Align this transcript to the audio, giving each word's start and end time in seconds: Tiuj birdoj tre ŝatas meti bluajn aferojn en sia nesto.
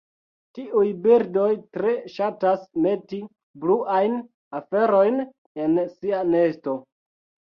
Tiuj 0.57 0.85
birdoj 1.01 1.49
tre 1.77 1.91
ŝatas 2.13 2.63
meti 2.85 3.19
bluajn 3.65 4.17
aferojn 4.61 5.21
en 5.65 5.77
sia 5.99 6.23
nesto. 6.33 6.75